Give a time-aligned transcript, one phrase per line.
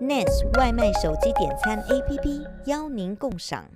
[0.00, 3.66] NAS 外卖手机点餐 APP 邀您共赏。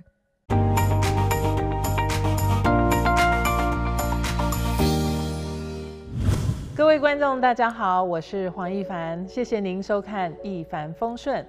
[6.75, 11.43] 各位观众，大家好，我是黄一凡，谢谢您收看《一帆风顺》。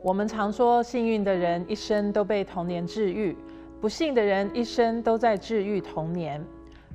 [0.00, 3.36] 我们常说，幸运的人一生都被童年治愈，
[3.80, 6.40] 不幸的人一生都在治愈童年。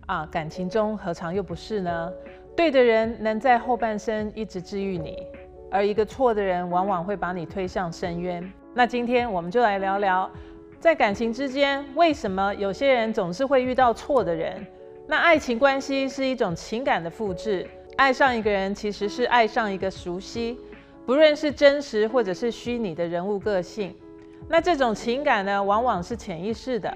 [0.05, 2.13] 啊，感情中何尝又不是呢？
[2.55, 5.27] 对的人能在后半生一直治愈你，
[5.71, 8.51] 而一个错的人往往会把你推向深渊。
[8.73, 10.29] 那今天我们就来聊聊，
[10.79, 14.65] 在感情之间，为什么有些人总是会遇到错的人？
[15.07, 17.67] 那爱情关系是一种情感的复制，
[17.97, 20.57] 爱上一个人其实是爱上一个熟悉，
[21.05, 23.95] 不论是真实或者是虚拟的人物个性。
[24.47, 26.95] 那这种情感呢，往往是潜意识的。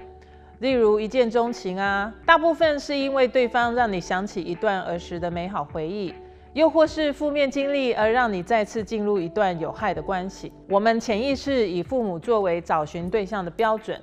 [0.60, 6.14] 例如一见钟情啊，大部分是因为对方让你想起一段儿时的美好回忆，
[6.54, 10.52] 又或是负面经历而让你再次进入一段有害的关系。
[10.68, 14.00] 我们潜意识以父母作为找寻对象的标准，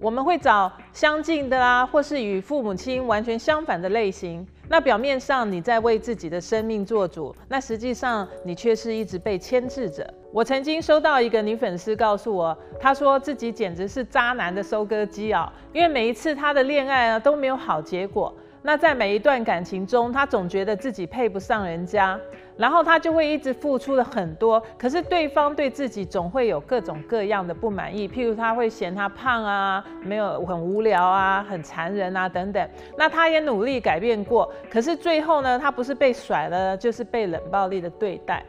[0.00, 4.44] 我们会找相近的啦，或是与父母亲完全相反的类型。
[4.68, 10.12] 那表面上你在为自己的生命做主，那实际上你却是一直被牵制着。
[10.32, 18.34] 我曾经收到一个女粉丝告诉我，她说自己简直是渣男的收割机啊，因为每一次她的恋爱啊都没有好结果。
[18.64, 22.16] 那在每一段感情中，她总觉得自己配不上人家，
[22.56, 32.68] 然后她就会一直付出了很多，可是对方对自己总会有各种各样的不满意，譬如他会嫌她胖啊，没有很无聊啊，很残忍啊等等。
[32.96, 38.44] 那她也努力改变过，可是最后呢，她不是被甩了，就是被冷暴力的对待。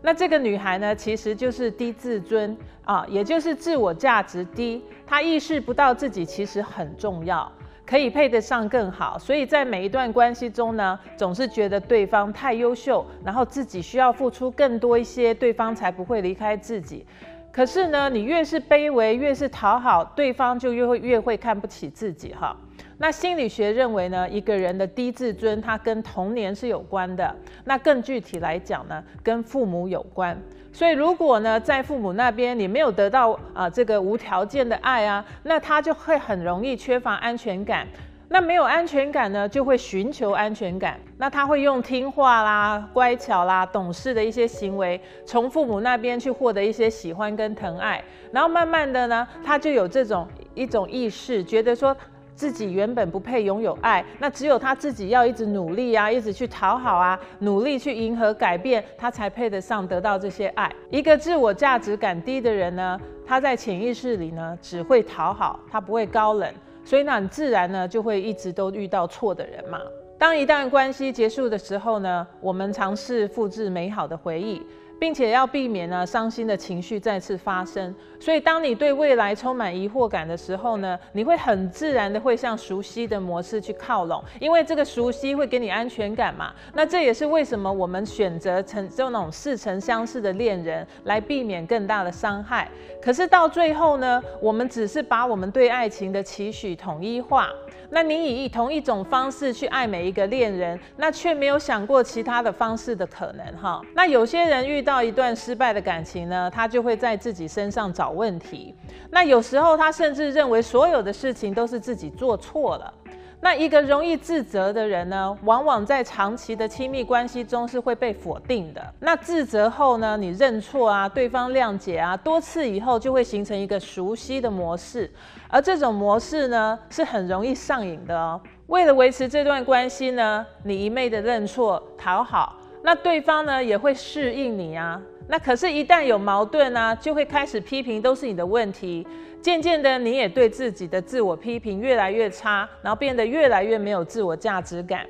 [0.00, 7.50] 那这个女孩呢，其实就是低自尊啊，也就是自我价值低，她意识不到自己其实很重要。
[7.86, 17.06] 可以配得上更好，所以在每一段关系中呢，总是觉得对方太优秀，然后自己需要付出更多一些，对方才不会离开自己。
[17.52, 22.56] 可是呢，你越是卑微，越是讨好，对方就越会越会看不起自己哈。
[22.98, 27.34] 那心理学认为呢，一个人的低自尊，它跟童年是有关的。
[27.64, 30.34] 那更具体来讲呢，跟父母有关。
[30.72, 37.86] 所以，如果呢，在父母那边你没有得到啊、呃、这个无条件的爱啊，那他就会很容易缺乏安全感。
[38.28, 40.98] 那没有安全感呢，就会寻求安全感。
[41.18, 48.02] 那他会用听话啦、乖巧啦、懂事的一些行为，从父母那边去获得一些喜欢跟疼爱。
[48.32, 51.94] 然后慢慢的呢，他就有这种一种意识，觉得说。
[52.36, 60.70] 自己原本不配拥有爱，那只有他自己要一直努力啊，一直去讨好啊，努力去迎合改变，他才配得上得到这些爱。
[60.90, 66.52] 一个自我价值感低的人呢，他在潜意识里呢只会讨好，他不会高冷，
[66.84, 69.80] 所以呢，你自然呢就会一直都遇到错的人嘛。
[70.18, 74.62] 当一段关系结束的时候呢，我们尝试复制美好的回忆。
[74.98, 86.50] 并且要避免呢伤心的情绪再次发生，所以当你对未来充满疑惑感的时候呢，你会很自然的会向熟悉的模式去靠拢，因为这个熟悉会给你安全感嘛。
[86.72, 92.66] 那这也是为什么我们选择成就那种似曾相识的恋人，来避免更大的伤害。
[93.02, 97.50] 可是到最后呢，我们只是把我们对爱情的期许统一化。
[97.90, 103.80] 那你以同一种方式去爱每一个恋人，那却没有想过其他的方式的可能哈。
[103.94, 108.74] 那有些人遇到一段失败的感情呢，他就会在自己身上找问题。
[109.10, 112.92] 那有时候他甚至认为所有的事情都是自己做错了。
[113.40, 118.82] 那一个容易自责的人呢，往往在长期的亲密关系中是会被否定的。
[118.98, 125.10] 那自责后呢，你认错啊，对方谅解啊，多次以后就会形成一个熟悉的模式，
[125.48, 128.40] 而这种模式呢，是很容易上瘾的哦。
[128.68, 135.00] 为了维持这段关系呢，你一昧的认错讨好，那对方呢也会适应你啊。
[135.28, 139.06] 那可是，一旦有矛盾呢，就会开始批评都是你的问题。
[139.46, 145.06] 渐渐的，你也对自己的自我批评越来越差，然后变得越来越没有自我价值感。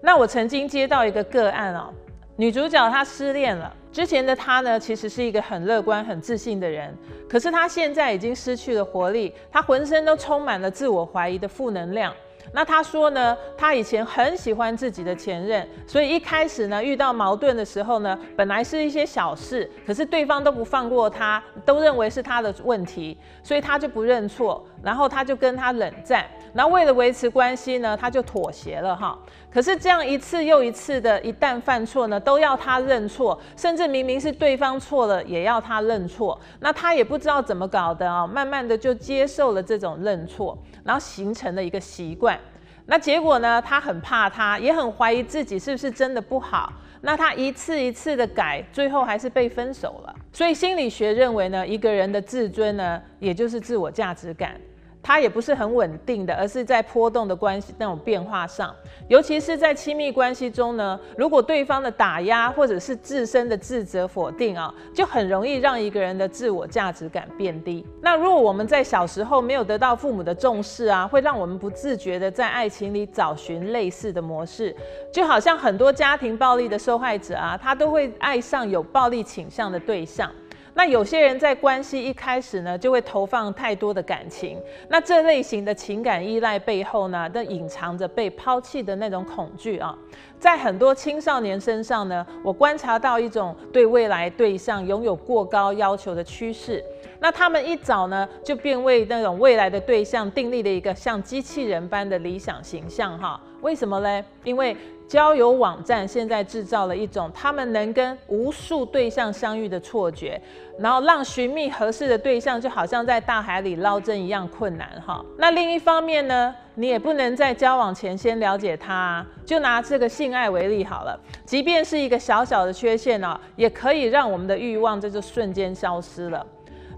[0.00, 1.94] 那我曾经接到一个个案哦，
[2.34, 6.92] 女主角她失恋了，之前的她呢，其实是一个很乐观、很自信的人，
[7.28, 12.12] 可是她现在已经失去了活力，她浑身都充满了自我怀疑的负能量。
[12.52, 29.16] 那他说呢，他以前很喜欢自己的前任，所以一开始呢，遇到矛盾的时候呢，本来是一些小事，可是对方都不放过他，都认为是他的问题，所以他就不认错，然后他就跟他冷战，那为了维持关系呢，他就妥协了哈。
[29.52, 36.40] 可是这样一次又一次的，一旦犯错呢，都要他认错，甚至明明是对方错了，也要他认错。
[36.60, 42.38] 那他也不知道怎么搞的啊，慢慢的就接受了这种认错，然后形成了一个习惯。
[42.86, 46.72] 那结果呢，他很怕他，也很怀疑自己是不是真的不好。
[47.02, 50.14] 那他一次一次的改，最后还是被分手了。
[50.32, 54.58] 所以心理学认为呢，一个人的自尊呢，也就是自我价值感。
[55.06, 58.74] 它也不是很稳定的，而是在波动的关系那种变化上，
[59.06, 67.86] 尤其是在亲密关系中呢，如果对方的打压或者是自身的自责否定啊，就很容易让一个人的自我价值感变低。
[68.02, 74.74] 那如果我们在小时候没有得到父母的重视啊，会让我们不自觉的在爱情里找寻类似的模式，
[75.12, 80.28] 就好像很多家庭暴力的受害者啊，他都会爱上有暴力倾向的对象。
[80.76, 84.60] 那有些人在关系一开始呢，就会投放太多的感情。
[84.90, 89.96] 那这类型的情感依赖背后呢，都隐藏着被抛弃的那种恐惧啊。
[90.38, 96.84] 在很多青少年身上呢，我观察到一种对未来对象拥有过高要求的趋势。
[97.18, 103.40] 那他们一早呢，就便为那种未来的对象订立了一个像机器人般的理想形象哈。
[103.62, 104.22] 为什么嘞？
[104.44, 104.76] 因为
[105.08, 110.40] 交友网站现在制造了一种他们能跟无数对象相遇的错觉，
[110.78, 115.24] 然后让寻觅合适的对象就好像在大海里捞针一样困难哈。
[115.38, 126.44] 那另一方面呢，你也不能在交往前先了解他，就拿这个性爱为例好了，即便是一个小小的缺陷哦，也可以让我们的欲望这就瞬间消失了。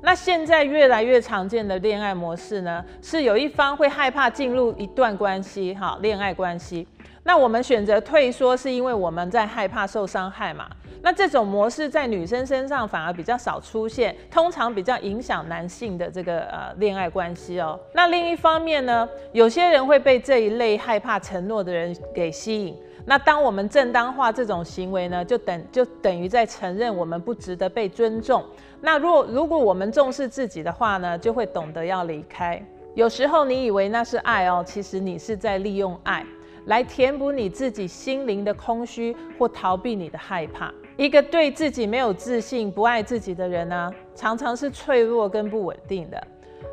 [0.01, 6.87] 那现在越来越常见的恋爱模式呢，是有一方会害怕进入一段关系哈，恋爱关系。
[7.25, 10.67] 那我们选择退缩，是因为我们在害怕受伤害嘛？
[11.03, 17.79] 那这种模式在女生身上反而比较少出现，通常比较影响男性的这个呃恋爱关系哦。
[17.93, 22.75] 那另一方面呢，有些人会被这一类害怕承诺的人给吸引。
[23.09, 28.45] 那当我们正当化这种行为呢，就等就等于在承认我们不值得被尊重。
[28.83, 32.63] 那如果如果我们重视自己的话呢，就会懂得要离开。
[32.95, 36.23] 有时候你以为那是爱哦，其实你是在利用爱。
[36.67, 40.71] 来填补你自己心灵的空虚，或逃避你的害怕。
[40.99, 46.23] 一个对自己没有自信、不爱自己的人呢、常常是脆弱跟不稳定的。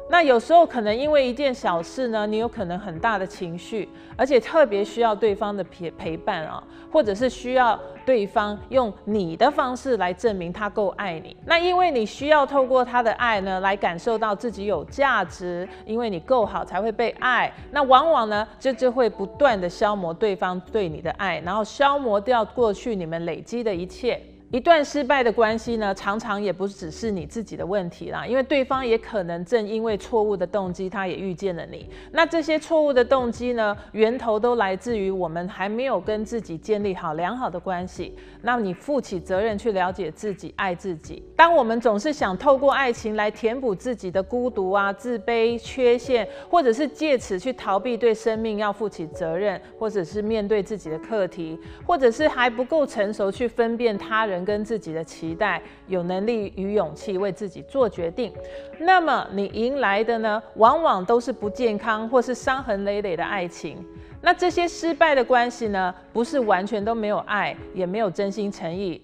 [0.07, 11.35] 那有时候可能因为一件小事呢，你有可能很大的情绪，而且特别需要对方的陪陪伴啊，或者是需要对方用你的方式来证明他够爱你。
[11.43, 17.51] 那因为你需要透过他的爱呢，来感受到自己有价值，因为你够好才会被爱。
[17.71, 24.21] 那往往呢，就就会不断的消磨对方对你的爱，然后消磨掉过去你们累积的一切。
[24.51, 31.89] 一段失败的关系呢，常常也不只是你自己的问题啦，因为对方也可能正因为错误的动机，他也遇见了你。
[32.11, 38.15] 那这些错误的动机呢，源头都来自于我们还没有跟自己建立好良好的关系。
[38.43, 41.23] 那你负起责任去了解自己，爱自己。
[41.35, 54.34] 当我们总是想透过爱情来填补自己的孤独啊、自卑、缺陷，或者是借此去逃避对生命要负起责任，或者是面对自己的课题，或者是还不够成熟去分辨他人。
[54.43, 58.33] 跟自己的期待，有能力与勇气为自己做决定，
[58.79, 63.77] 那么你迎来的呢，往往都是不健康或是伤痕累累的爱情。
[64.21, 68.99] 那这些失败的关系呢，不是完全都没有爱，也没有真心诚意。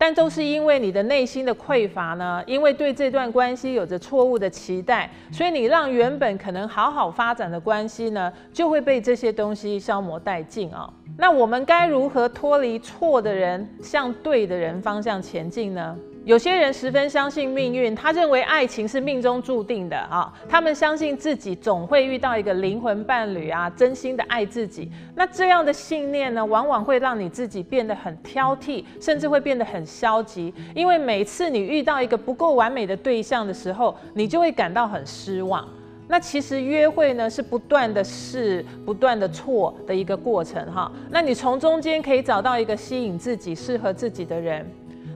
[0.00, 10.90] 但都是因为你的内心的匮乏呢，因为对这段关系有着错误的期待，所以你让原本可能好好发展的关系呢，就会被这些东西消磨殆尽啊。
[11.18, 15.94] 那我们该如何脱离错的人，向对的人方向前进呢？
[16.30, 20.32] 有些人十分相信命运，他认为爱情是命中注定的啊。
[20.48, 24.88] 他们相信自己总会遇到一个灵魂伴侣啊，真心的爱自己。
[25.16, 30.54] 那这样的信念呢，往往会让你自己变得很挑剔，甚至会变得很消极。
[30.72, 35.68] 因为每次你遇到一个不够完美的对象的时候，你就会感到很失望。
[36.06, 40.92] 那其实约会呢，是不断的试、不断的错的一个过程哈。
[41.10, 44.64] 那你从中间可以找到一个吸引自己、适合自己的人。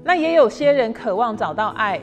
[0.04, 1.99] 那也有些人渴望找到爱，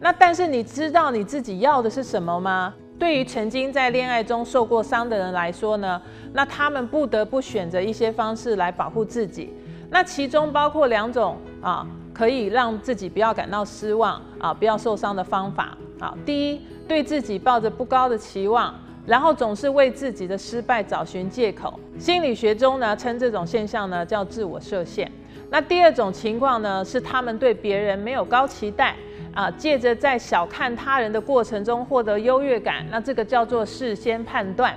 [0.00, 2.74] 那但是你知道你自己要的是什么吗？
[2.98, 6.00] 对于曾经在恋爱中受过伤的人来说呢，
[6.32, 9.52] 那他们不得不选择一些方式来保护自己。
[9.90, 16.16] 那其中包括两种啊，可以让自己不要感到失望啊，不要受伤的方法啊。
[16.24, 21.78] 第一，对自己抱着不高的期望，然后总是为自己的失败找寻借口。
[21.98, 25.10] 心理学中呢，称这种现象呢叫自我设限。
[25.52, 28.96] 那第二种情况呢，是他们对别人没有高期待
[29.34, 34.74] 啊，借着在小看他人的过程中获得优越感，那这个叫做事先判断。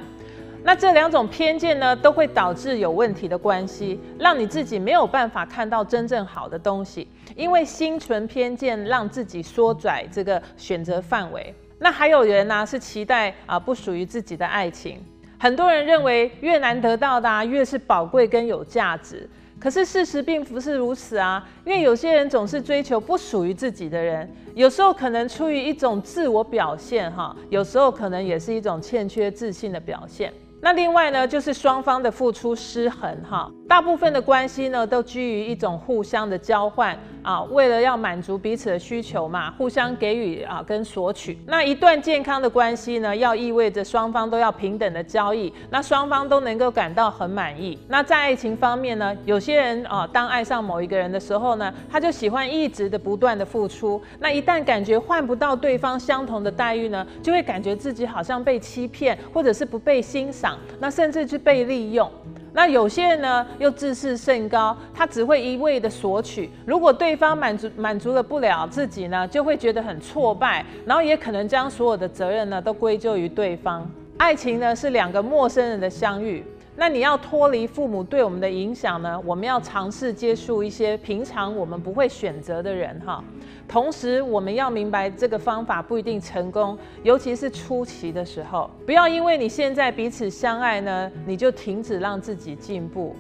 [0.64, 11.56] 那这两种偏见呢，都会导致有问题的关系，让你自己没有办法看到真正好的东西，因为心存偏见，让自己缩窄这个选择范围。
[11.80, 15.02] 那还有人呢、是期待啊不属于自己的爱情，
[15.40, 19.30] 很多人认为越难得到的、啊、越是宝贵跟有价值。
[19.60, 30.32] 可是事实并不是如此啊，因为有些人总是追求不属于自己的人，有时候可能出于一种自我表现哈，有时候可能也是一种欠缺自信的表现。
[30.66, 33.48] 那另外呢，就是双方的付出失衡哈。
[33.70, 41.38] 大部分的关系呢，都基于一种互相的交换啊，为了要满足彼此的需求嘛，互相给予啊跟索取。
[41.46, 47.78] 那一段健康的关系呢，要意味着双方都要平等的交易，那双方都能够感到很满意。
[47.88, 54.02] 那在爱情方面呢，有些人啊，当爱上某一个人的时候呢，他就喜欢一直的不断的付出。
[54.18, 62.10] 那一旦感觉换不到对方相同的待遇呢，就会感觉自己好像被欺骗，或者是不被欣赏，那甚至去被利用。
[62.54, 66.50] 那有些人呢，又自视甚高，他只会一味的索取。
[66.66, 73.86] 如果对方满足满足了不了自己呢，就会觉得很挫败，然后也可能将所有的责任呢都归咎于对方。
[74.18, 76.42] 爱情呢是两个陌生人的相遇。
[76.78, 79.18] 那你要脱离父母对我们的影响呢？
[79.26, 83.24] 我们要尝试接触一些平常我们不会选择的人哈。
[83.66, 88.70] 同时，我们要明白这个方法不一定成功，尤其是初期的时候。
[88.86, 93.16] 不要因为你现在彼此相爱呢，你就停止让自己进步。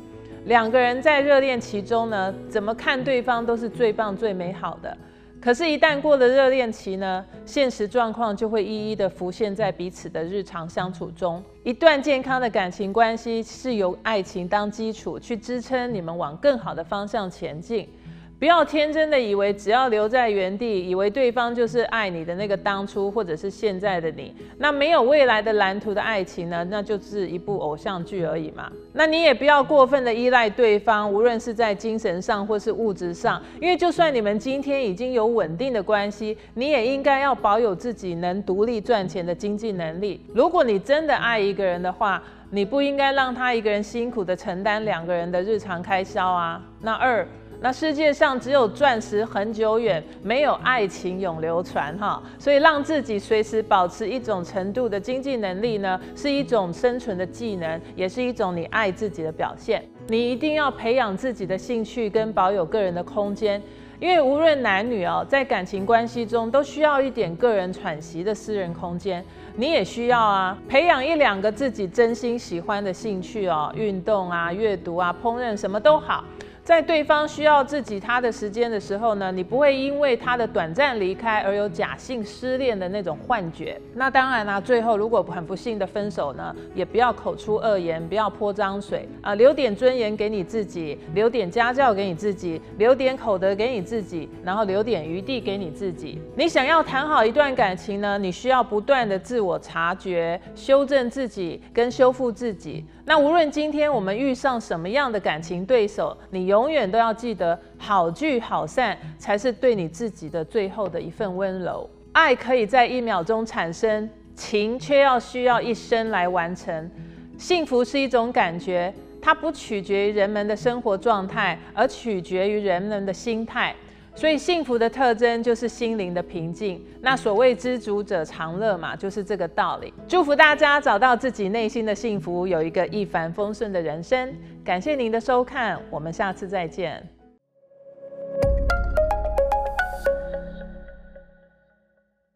[0.45, 4.95] 两个人在热恋期中呢，怎么看对方都是最棒、最美好的。
[5.41, 11.41] 可是，一旦过了热恋期呢，现实状况就会一一的浮现在彼此的日常相处中。
[11.65, 17.89] 一段健康的感情关系是由爱情当基础，去支撑你们往更好的方向前进。
[18.37, 26.65] 不要天真的以为只要留在原地，以为对方就是爱你的那个当初或者是现在的你，那没有未来的蓝图的爱情呢？
[26.69, 28.69] 那就是一部偶像剧而已嘛。
[28.91, 40.25] 那你也不要过分的依赖对方，无论是在精神上或是物质上，因为就算你们今天已经有稳定的关系，你也应该要保有自己能独立赚钱的经济能力。
[40.33, 46.61] 如果你真的爱一个人的话，你不应该让他一个人辛苦的承担两个人的日常开销啊。
[46.81, 47.27] 那二。
[47.61, 52.21] 那世界上只有钻石恒久远，没有爱情永流传哈。
[52.37, 59.83] 所以让自己随时保持一种程度的经济能力呢，是一种生存的技能，也是一种你爱自己的表现。
[60.07, 63.59] 你一定要培养自己的兴趣跟保有个人的空间，
[63.99, 69.23] 因为无论男女哦，在感情关系中都需要一点个人喘息的私人空间。
[69.55, 76.23] 你也需要啊，培养一两个自己真心喜欢的兴趣哦，运动啊、阅读啊、烹饪什么都好。
[76.65, 83.79] 在对方需要自己他的时间的时候呢，你不会因为他的短暂离开而有假性失恋的那种幻觉。
[83.93, 96.19] 那当然啦、最后如果很不幸的分手呢，也不要口出恶言，不要泼脏水啊，留点尊严给你自己，留点家教给你自己，留点口德给你自己，然后留点余地给你自己。
[96.35, 102.83] 你想要谈好一段感情呢，你需要不断的自我察觉、修正自己跟修复自己。
[103.07, 111.89] 那无论今天我们遇上什么样的感情对手，你有永远都要记得，好聚好散才是对你自己的最后的一份温柔。
[112.13, 116.89] 爱可以在一秒钟产生，情却要需要一生来完成。
[117.37, 123.75] 幸福是一种感觉，它不取决于人们的生活状态，而取决于人们的心态。
[124.17, 126.81] 所以幸福的特征就是心灵的平静。
[127.01, 129.93] 那所谓知足者常乐嘛，就是这个道理。
[130.07, 134.33] 祝福大家找到自己内心的幸福，有一个一帆风顺的人生。
[134.65, 137.07] 感谢您的收看，我们下次再见。